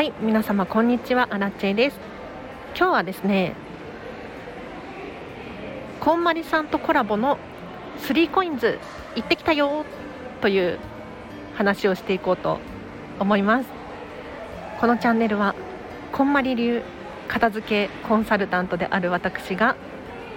[0.00, 1.28] はい皆様こんにちは。
[1.30, 1.98] アラチェです。
[2.74, 3.54] 今日はですね
[6.00, 7.36] こんまりさんとコラボの
[7.98, 8.78] スリーコインズ
[9.14, 9.84] 行ってきたよ
[10.40, 10.78] という
[11.54, 12.60] 話をしていこうと
[13.18, 13.68] 思います。
[14.80, 15.54] このチャンネルは
[16.12, 16.80] こんまり流
[17.28, 19.76] 片付けコンサルタントである私が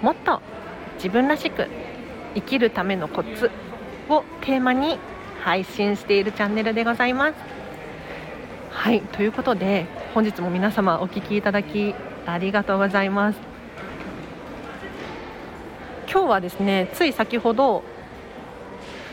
[0.02, 0.42] もっと
[0.96, 1.68] 自分らしく
[2.34, 3.50] 生きるためのコツ
[4.10, 4.98] をテーマに
[5.40, 7.63] 配信しているチャンネルでございます。
[8.74, 11.94] はいということで本日も皆様お聴きいただき
[12.26, 13.38] ありがとうございます。
[16.10, 17.82] 今日はですねつい先ほど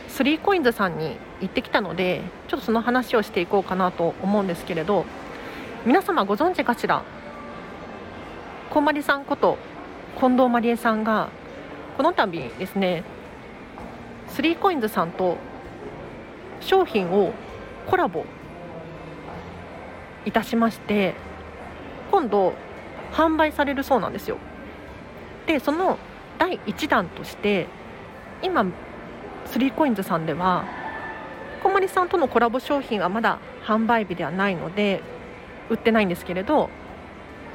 [0.10, 5.06] スリーコインズさんに行ってきたのでちょっとその話をしていこうかなと思うんですけれど
[5.86, 7.04] 皆様ご存知かしら？
[8.72, 9.58] こんまりさんこと
[10.20, 11.30] 近藤まりえさんが
[11.96, 13.04] この度ですね
[14.28, 15.38] スリーコインズさんと
[16.60, 17.32] 商品を
[17.88, 18.26] コラボ
[20.26, 21.16] いたしまして
[22.12, 22.54] 今度
[23.14, 24.38] 販売されるそうなんですよ。
[25.48, 25.98] でその
[26.38, 27.68] 第1弾として
[28.42, 28.66] 今
[29.46, 30.66] スリーコインズさんでは
[31.64, 35.02] こんまりさんとのコラボ商品はまだ販売日ではないので
[35.70, 36.70] 売ってないんですけれど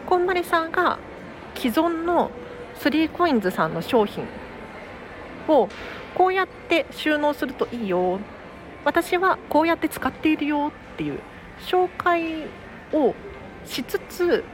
[0.07, 0.99] こんまりさんが
[1.57, 2.31] 既存の
[2.77, 4.25] スリーコインズさんの商品
[5.49, 5.69] を
[6.15, 8.21] こうやって収納するといいよ。
[8.85, 11.19] 私はこうやって使っているよっていう
[11.61, 12.47] 紹介
[12.93, 13.15] を
[13.65, 14.45] しつつ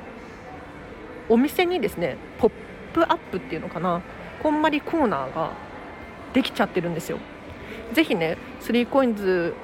[1.29, 2.53] お店にですねポッ
[2.93, 4.03] プアップっていうのかな
[4.43, 5.53] こんまりコーナーが
[6.33, 7.19] できちゃってるんですよ。
[7.93, 9.55] ぜひね 3coins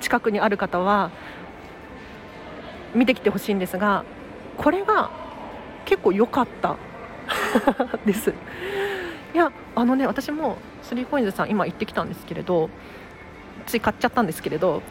[0.00, 1.10] 近くにある方は
[2.94, 4.04] 見てきてほしいんですが
[4.56, 5.10] これが
[5.84, 6.76] 結構良かった
[8.06, 8.32] です。
[9.34, 12.70] いやあのね私も 3coins さん今行ってきたんですけれど
[13.66, 14.82] つい買っちゃったんですけれど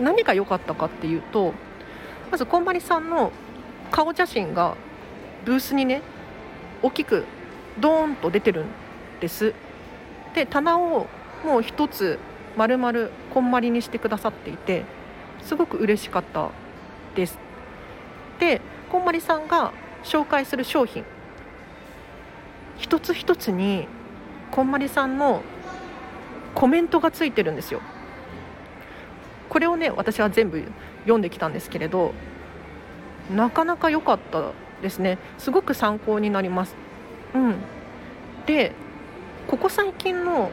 [0.00, 1.54] 何が良かったかっていうと
[2.30, 3.32] まずこんまりさんの
[3.90, 4.76] 顔写真が
[5.44, 6.02] ブースにね
[6.82, 7.24] 大きく
[7.78, 8.66] ドーンと出てるん
[9.20, 9.54] です。
[10.34, 11.06] で棚を
[11.44, 12.18] もう一つ
[12.56, 14.84] 丸々こんまりにしてくださっていて
[15.42, 16.50] すごく嬉しかった
[17.14, 17.38] です。
[18.38, 18.60] で
[18.90, 19.72] こんまりさんが
[20.04, 21.04] 紹介する商品
[22.76, 23.88] 一つ一つに
[24.50, 25.42] こんまりさんの
[26.54, 27.80] コメントがついてるんですよ。
[29.56, 30.62] これをね私は全部
[31.04, 32.12] 読んできたんですけれど
[33.34, 34.52] なかなか良かった
[34.82, 35.16] ですね。
[35.38, 36.76] すごく参考になります。
[37.34, 37.54] うん。
[38.44, 38.72] で
[39.48, 40.50] ここ最近の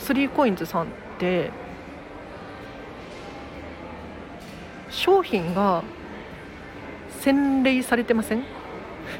[0.00, 0.86] 3COINS さんっ
[1.20, 1.52] て
[4.90, 5.84] 商品が
[7.20, 8.42] 洗礼されてません？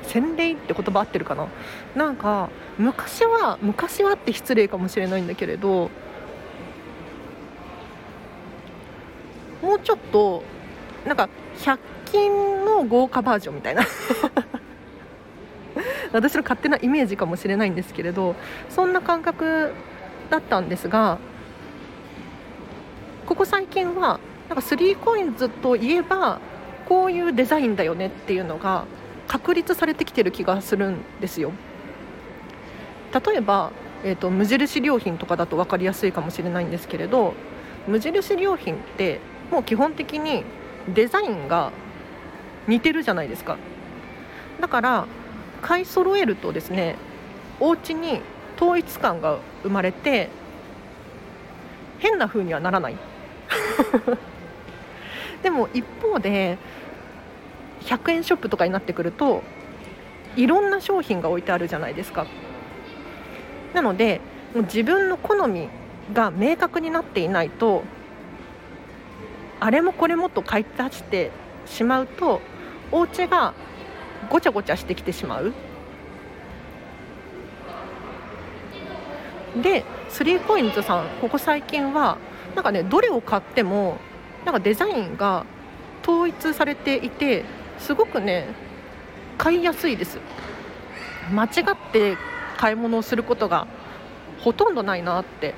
[0.03, 1.47] 洗礼って言葉合ってるかな？
[1.95, 5.89] なんか昔は昔はって失礼かもしれないんだけれど
[9.83, 10.43] うちょっと
[11.07, 11.29] なんか
[11.59, 13.83] 100均の豪華バージョンみたいな。
[16.13, 18.35] 私の勝手なイメージかもしれないんですけれど
[18.69, 19.73] そんな感覚
[20.31, 21.19] だったんですが
[23.27, 24.19] ここ最近は
[24.49, 26.41] なんか 3COINS といえば
[26.89, 28.87] こういうデザインだよねっていうのが
[29.27, 31.53] 確立されてきてる気がするんですよ。
[33.13, 33.73] 例えば、
[34.05, 37.35] えーと、無印良品とかだと分かりやすいかもしれないんですけれど
[37.87, 39.21] 無印良品って
[39.51, 40.45] もう基本的に
[40.95, 41.73] デザインが
[42.67, 43.57] 似てるじゃないですか。
[44.61, 45.07] だから
[45.63, 46.97] 買い揃えるとですね
[47.61, 48.21] お家に
[48.57, 50.29] 統一感が生まれて
[51.99, 52.97] 変な風にはならない。
[55.43, 56.59] でも一方で
[57.83, 59.43] 100円ショップとかになってくると
[60.37, 62.27] いろんな商品が置いてあるじゃないですか。
[63.75, 64.21] なので
[64.55, 65.69] もう自分の好み
[66.13, 67.83] が明確になっていないと
[69.61, 71.31] あれもこれもと買い足して
[71.67, 72.41] しまうと
[72.93, 73.55] お家が
[74.31, 75.53] ごちゃごちゃしてきてしまう。
[79.63, 82.19] で 3COINS さんここ最近は
[82.55, 83.99] なんかねどれを買っても
[84.45, 85.45] なんかデザインが
[86.03, 87.45] 統一されていて
[87.79, 88.47] すごくね
[89.37, 90.19] 買いやすいです。
[91.33, 92.17] 間違って
[92.57, 93.67] 買い物をすることが
[94.41, 95.55] ほとんどないなって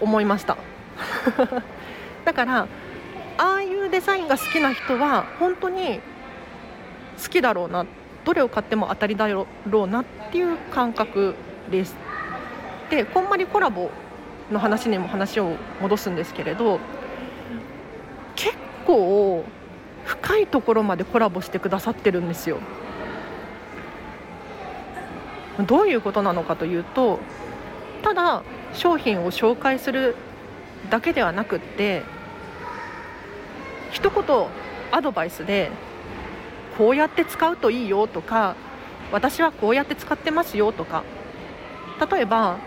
[0.00, 0.56] 思いました。
[2.24, 2.68] だから
[3.38, 6.00] ああいうデザインが好きな人は本当に
[7.22, 7.86] 好きだろうな
[8.24, 11.34] どれを買っても当たりだろうなっていう感覚
[11.70, 11.96] です。
[12.90, 13.90] でこんまりコラボ
[14.50, 16.78] の話にも話を戻すんですけれど
[18.36, 18.54] 結
[18.86, 19.44] 構
[20.04, 22.58] 深いところまでコラボしてくださってるんですよ。
[25.66, 27.18] どういうことなのかというと
[28.02, 28.42] ただ
[28.72, 30.16] 商品を紹介する
[30.90, 32.02] だけではなくって
[34.02, 34.46] 一言
[34.90, 35.70] アドバイスで
[36.76, 38.56] こうやって使うといいよとか
[39.12, 41.04] 私はこうやって使ってますよとか
[42.10, 42.58] 例えば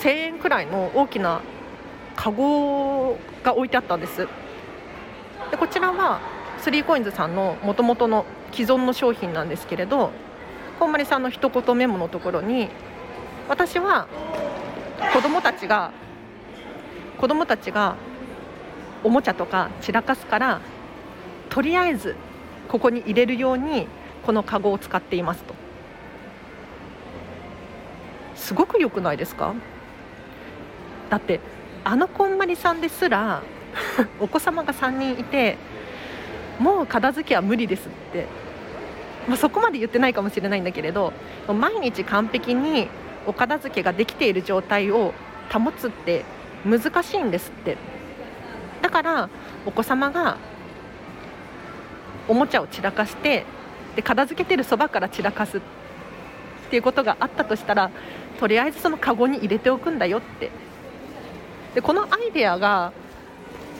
[0.00, 1.40] 1000円くらいの大きな
[2.14, 4.28] カゴが置いてあったんです。
[5.50, 6.20] でこちらは
[6.60, 10.12] 3COINS さんのもともとの既存の商品なんですけれど
[10.78, 12.68] こんまりさんの一言メモのところに
[13.48, 14.06] 私は
[15.12, 15.90] 子どもたちが
[17.18, 17.96] 子どもたちが
[19.04, 20.60] おもちゃとか散らかすから
[21.48, 22.16] とりあえず
[22.68, 23.86] ここに入れるように
[24.24, 25.54] このカゴを使っていますと。
[28.34, 29.54] すごく良くないですか？
[31.10, 31.40] だって
[31.84, 33.42] あのこんまりさんですら
[34.20, 35.56] お子様が3人いて
[36.58, 38.26] もう片付けは無理ですって、
[39.28, 41.12] まあ、そこまで言ってないかもしれないんだけれど
[41.48, 42.88] 毎日完璧に
[43.26, 45.12] お片付けができている状態を
[45.52, 46.24] 保つって
[46.64, 47.76] 難しいんですって。
[48.92, 49.28] から
[49.66, 50.36] お子様が
[52.28, 53.44] おもちゃを散らかして
[53.96, 55.60] で片付けてるそばから散らかすっ
[56.70, 57.90] ていうことがあったとしたら
[58.38, 60.50] とりあえずそのカゴに入れておくんだよって。
[61.74, 62.92] でこのアイデアが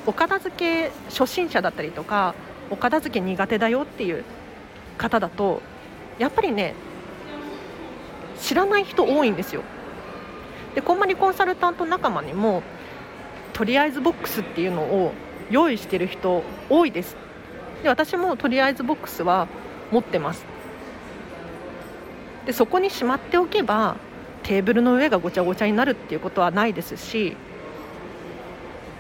[0.06, 2.35] お片付け初心者だったりとか
[2.70, 4.25] お片付け苦手だよっていう
[4.97, 5.61] 方だと
[6.19, 6.75] やっぱりね
[8.41, 9.62] 知らない人多いんですよ。
[10.75, 12.62] でこんまりコンサルタント仲間にも
[13.53, 15.13] とりあえずボックスっていうのを
[15.51, 17.17] 用意してる人多いです。
[17.83, 19.49] で私もとりあえずボックスは
[19.91, 20.45] 持ってます。
[22.47, 23.97] でそこにしまっておけば
[24.43, 27.37] テーブルの上がごちゃごちゃになるっていうことはないですし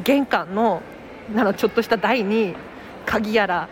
[0.04, 0.82] 玄関の
[1.34, 2.54] なのちょっとした台に
[3.06, 3.68] 鍵やら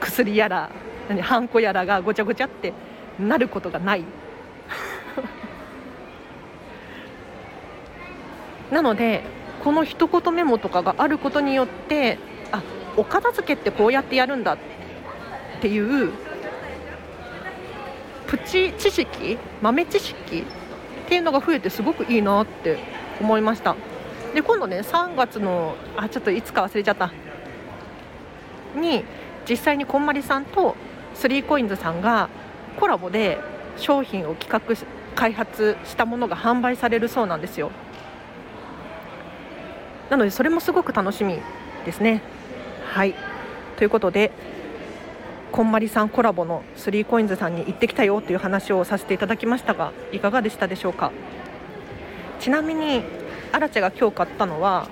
[0.00, 0.70] 薬やら
[1.08, 2.74] 何ハンコやらがごちゃごちゃって
[3.18, 4.04] なることがない。
[8.70, 9.22] なので
[9.62, 12.18] この一言メモとかがあることによって
[12.52, 12.62] あ
[12.96, 14.58] お片付けってこうやってやるんだっ
[15.60, 16.12] ていう
[18.26, 20.44] プチ知識豆知識
[21.04, 22.78] っていうのが増えてすごくいいなって
[23.20, 23.76] 思いました。
[24.34, 27.12] で今度ね3月のあちょっといつか忘れちゃった。
[28.74, 29.04] に
[29.48, 30.74] 実際にこんまりさんと
[31.14, 32.28] 3COINS さんが
[32.80, 33.38] コラボで
[33.76, 34.60] 商品を企画
[35.14, 37.70] 開発したものが販売されるそうなんですよ。
[40.10, 41.38] なのでそれもすごく楽しみ
[41.84, 42.22] ですね。
[42.92, 43.14] はい。
[43.76, 44.30] ということで
[45.50, 51.12] こんまりさんコラボの 3COINS さんに行ってきたよという話をさせていただきましたがいかがでしたでしょうか？
[52.40, 53.02] ちなみに
[53.52, 54.88] アラチェが今日買ったのは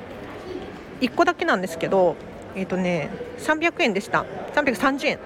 [1.00, 2.16] 1個だけなんですけど
[2.54, 4.24] えっ、ー、とね300円でした。
[4.54, 5.18] 330円。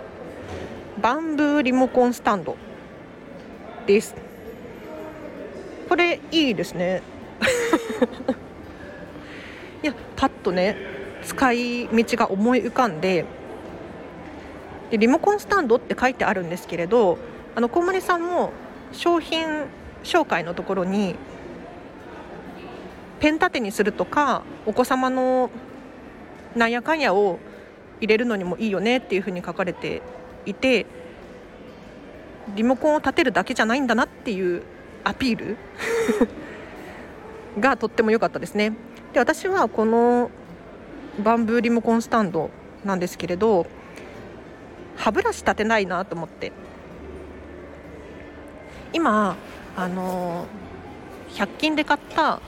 [1.01, 2.57] バンブーリモコンスタンド
[3.87, 4.15] です。
[5.89, 7.03] これいいですね。
[10.17, 10.77] パッとね
[11.23, 13.25] 使い道が思い浮かんで
[14.91, 17.19] でリモコンスタンドって書いてあるんですけれど
[17.55, 18.53] あのこんまりさんも
[18.93, 19.67] 商品
[20.05, 21.17] 紹介のところに
[23.21, 25.51] ペン立てにするとかお子様の
[26.55, 27.39] なんやかんやを
[28.01, 30.03] 入れるのにもいいよねっていうふうに書かれて
[30.45, 30.87] いて
[32.55, 34.63] リモコンを立てるだけじゃないんだなっていう
[35.03, 35.57] アピール
[37.59, 38.73] がとっても良かったですね。
[39.17, 40.31] で私はこの
[41.25, 42.51] バンブーリモコンスタンド
[42.85, 43.67] なんですけれど
[44.95, 46.53] 歯ブラシ立てないなと思って。
[48.93, 49.37] 今
[49.75, 50.45] あの
[51.31, 52.43] 100均で買った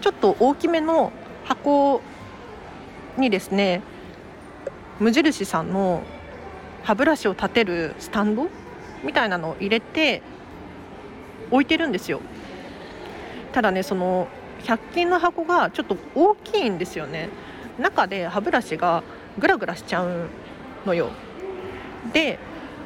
[0.00, 1.12] ちょっと大きめの
[1.44, 2.02] 箱
[3.16, 3.80] にですね
[4.98, 6.02] 無印さんの
[6.82, 8.48] 歯ブラシを立てるスタンド
[9.04, 10.20] みたいなのを入れて
[11.52, 12.20] 置いてるんですよ。
[13.52, 14.26] ただねその
[14.64, 17.28] 100均の箱がちょっと大きいんですよね。
[17.78, 19.02] 中で歯ブラシが
[19.38, 20.28] グラグラしちゃう
[20.86, 21.10] のよ。
[22.12, 22.38] で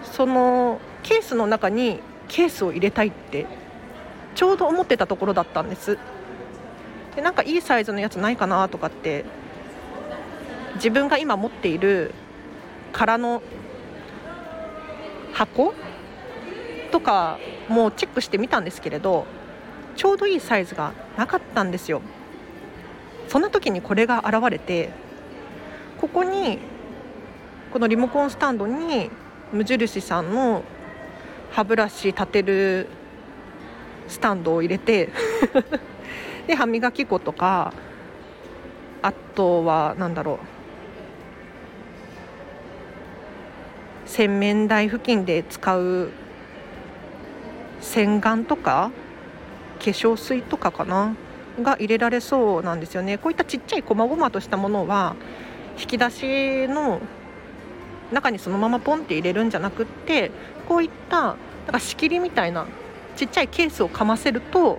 [0.02, 3.46] そのケースの中にケースを入れたいって
[4.34, 5.98] ちょうど思ってたところだったんです。
[7.14, 9.24] でなんかいいサイズのやつないかなとかって
[10.74, 12.12] 自分が今持っている
[12.92, 13.42] 空の
[15.32, 15.74] 箱
[16.90, 19.26] とかもチェックしてみたんですけれど
[19.96, 22.02] ちょうどいいサイズがなかったんですよ。
[23.28, 24.90] そんな時にこれが現れて
[26.00, 26.58] ここに
[27.72, 29.10] このリモコンスタンドに
[29.52, 30.62] 無印さんの
[31.50, 32.88] 歯ブラシ立てる
[34.08, 35.10] スタンドを入れて
[36.46, 37.72] で歯磨き粉とか
[39.02, 40.38] あとは何だろ
[44.06, 46.10] う洗面台付近で使う
[47.80, 48.90] 洗顔とか
[49.78, 51.14] 粧水とかかな？
[51.62, 53.16] が入れられそうなんですよね。
[53.16, 55.16] こういったちっちゃい細々としたものは
[55.78, 57.00] 引き出しの
[58.12, 60.30] 中にそのままポンって入れるんじゃなくって
[60.68, 61.36] こういったなん
[61.72, 62.66] か仕切りみたいな
[63.16, 64.78] ちっちゃいケースをかませると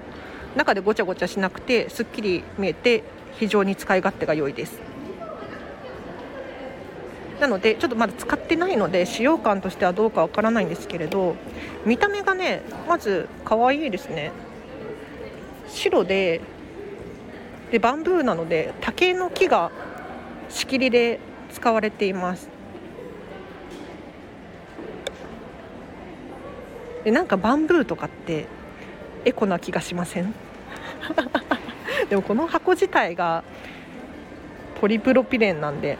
[0.55, 4.79] 中でごちゃごちゃしなくてすっきり見えて非常に使い勝手が良いです。
[7.39, 11.35] なのでちょっとまだ使ってないので使用感としてはどうかわからないんですけれど
[11.85, 14.31] 見た目がねまず可愛いですね。
[15.67, 16.41] 白で
[17.71, 19.71] でバンブーなので竹の木が
[20.49, 21.19] 仕切りで
[21.51, 22.49] 使われています。
[27.03, 28.47] でなんかバンブーとかって
[29.25, 30.33] エコな気がしません？
[32.09, 33.43] でもこの箱自体が
[34.79, 35.97] ポリプロピレンなんで、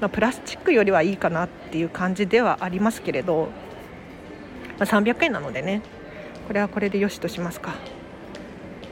[0.00, 3.48] まあ、プラスチックよりはいいかなっていう感じではありますけれど、
[4.78, 5.82] まあ、300円なのでね
[6.46, 7.74] これはこれでよしとしますか。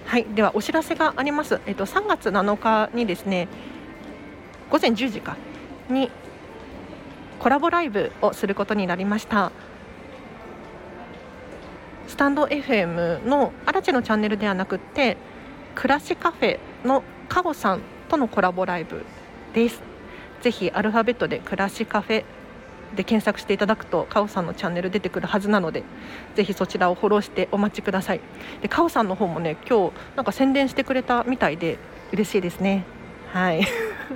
[0.09, 3.47] はいではお知らせがあります、えっと、3月7日にですね
[4.71, 5.37] 午前10時か
[5.91, 6.11] に
[7.38, 9.53] コラボライブをすることになりました。
[12.07, 15.19] スタンド FM の荒地のチャンネルではなくて
[15.75, 19.05] 暮らしカフェのカオさんとのコラボライブ
[19.53, 19.83] です。
[20.41, 22.25] ぜひアルファベットで暮らしカフェ
[22.97, 25.85] で検索していただくとカオさんのチャンネル出てくるはずなので
[26.35, 28.21] ぜひそちらをフォローしてお待ちください。
[28.62, 31.78] でカオさんの方もね今日なんか宣伝してくれたみたいで
[32.12, 32.85] 嬉しいですね。
[33.33, 33.66] はい。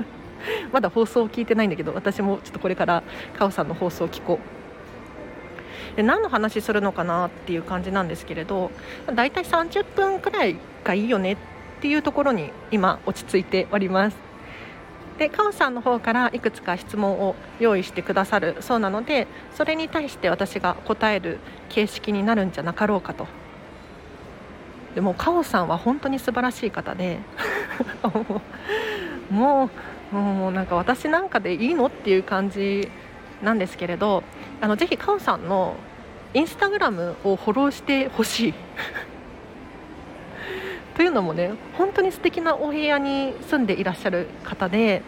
[0.72, 3.02] まだ放送を聞いてないんだけど私もちょっとこれから
[3.38, 5.96] カオさんの放送を聞こう。
[5.96, 8.70] で何の話するのかなっていう感じなんですけれど
[9.14, 11.36] だいたい30分くらいがいいよねっ
[11.80, 14.31] ていうところに今落ち着いております。
[15.18, 21.38] でカオさんの方からいくつか質問を用意してくださるそうなのでそれに対して私が答える
[21.68, 23.26] 形式になるんじゃなかろうかと。
[24.94, 27.18] でもカオさんは本当に素晴らしい方で
[29.30, 29.70] も
[30.12, 32.90] うもうなんか私なんかでいいのっていう感じ
[33.42, 34.22] なんですけれど
[34.60, 35.76] あのぜひカオさんの
[36.34, 38.54] インスタグラムをフォローしてほしい。
[40.96, 45.02] というのもね本当に素敵なお部屋に住んでいらっしゃる方で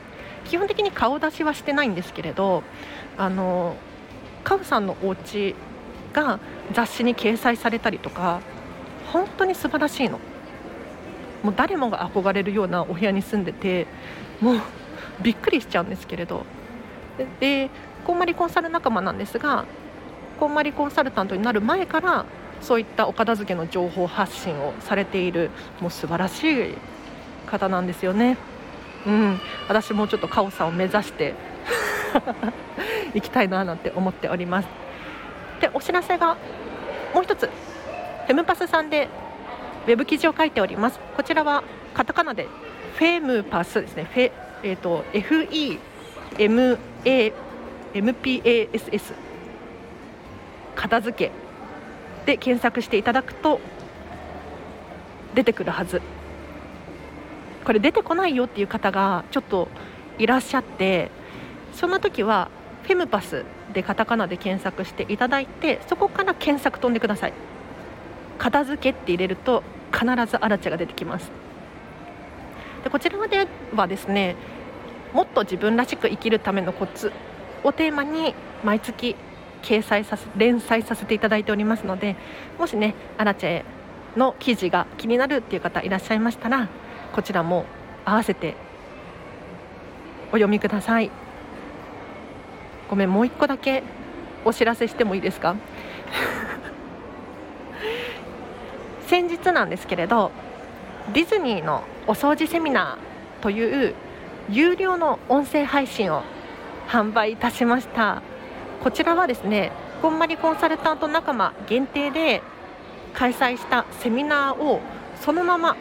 [0.45, 2.63] 基本的に顔出しはしてないんですけれど
[3.17, 3.77] あの
[4.43, 5.55] カオさんのお家
[6.13, 6.39] が
[6.73, 8.41] 雑誌に掲載されたりとか
[9.13, 10.19] 本当に素晴らしいの。
[11.43, 13.87] もう誰もが憧れるようなお部屋に住んでて
[14.41, 14.61] もう
[15.23, 16.45] びっくりしちゃうんですけれど。
[17.39, 17.71] で
[18.05, 19.65] こんまりコンサル仲間なんですが
[20.41, 22.25] こんまりコンサルタントになる前から
[22.65, 26.75] そういったお片付けの情報発信をされているもう素晴らしい
[27.47, 28.39] 方なんですよね。
[29.07, 31.35] うん、私もちょっとカオさんを目指して
[33.13, 34.69] 行きたいななんて思っております。
[35.61, 36.39] でお知らせが
[37.13, 39.09] もう一つフェムパスさんで
[39.87, 40.99] ウェブ記事を書いております。
[41.17, 42.49] こちらはカタカナで
[42.97, 44.07] フェムパスですね。
[44.11, 45.05] フェえっ、ー、と
[47.93, 49.13] FEMAMPASS
[50.75, 51.44] 片付け
[52.27, 53.61] で検索していただくと
[55.35, 56.01] 出てくるはず。
[57.65, 59.69] これ出てこないよっていう方がちょっと
[60.19, 61.11] いらっしゃって
[61.73, 62.51] そんな時は
[62.83, 67.33] フェムパスでカタカナで検索していただいてそこから検索飛んでください。
[68.39, 69.63] 片付けって入れると
[69.93, 71.31] 必ずアラチェが出てきます。
[72.83, 74.37] でこちらではですね
[75.15, 77.13] もっと自分らしく生きるためのコツ
[77.63, 79.17] をテーマに毎月
[79.65, 82.17] 掲載させ連載させていただいておりますので
[82.59, 83.65] もしねアラチェ
[84.17, 86.69] の記事が気になるっていう方いらっしゃいましたら
[87.13, 87.65] こちらも
[88.05, 88.55] 合わせて
[90.29, 91.11] お読みください。
[92.91, 93.83] ごめんもう一個だけ
[94.45, 95.57] お知らせしてもいいですか？
[99.07, 100.31] 先日なんですけれど
[101.13, 103.95] ディズニーのお掃除セミナーという
[104.51, 106.23] 有料の音声配信を
[106.89, 108.23] 販売いたしました。
[108.85, 109.73] こちらはですね
[110.03, 112.43] こんまりコンサルタント仲間限定で
[113.15, 114.83] 開催したセミナーを
[115.23, 115.75] そのまま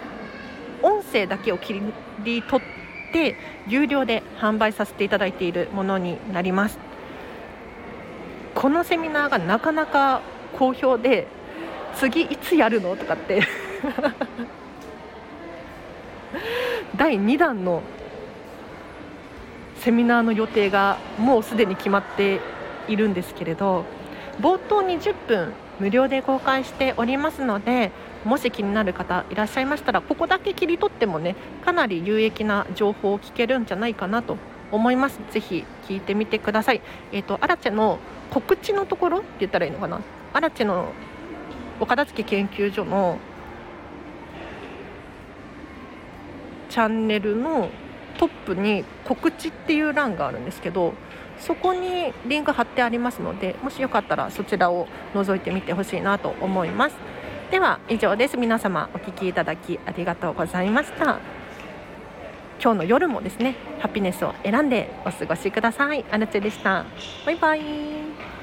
[0.81, 1.81] 音声だけを切
[2.23, 3.35] り取って
[3.67, 6.79] 有料で販売させていただいているものになります。
[8.55, 10.21] このセミナーがなかなか
[10.57, 11.27] 好評で
[11.95, 13.41] 次いつやるのとかって
[16.95, 17.81] 第2弾の
[19.79, 22.52] セミナーの予定がもうすでに決まって
[22.87, 23.85] いるんですけれど
[24.39, 27.91] 冒頭20分無料で公開しておりますので
[28.23, 31.35] もし気になる方いらっしゃいましたらここだけ切り取ってもね
[31.65, 34.37] かなり有益な情報を聞けるんじゃないかなと
[34.71, 35.19] 思います。
[35.29, 36.81] ぜひ聞いてみてください。
[37.11, 37.99] えっ、ー、とアラチェの
[38.31, 40.01] 告知のところって言ったらいいのかな？
[40.33, 40.93] アラチェの
[41.79, 43.19] お片付け研究所の
[46.69, 47.69] チャンネルの
[48.23, 50.93] トップに告知っていう欄があるんですけど
[51.39, 56.95] そこにリンク貼ってありますのでもしよかったらそちらを覗いてみてほしいなと思います。
[57.51, 58.37] では以上です。
[58.37, 61.19] 皆様お聴きいただきありがとうございました。
[62.61, 66.05] 今日の夜もですねハピネスを選んでお過ごしください。
[66.09, 66.85] アルチェでした。
[67.25, 68.42] バイバイ。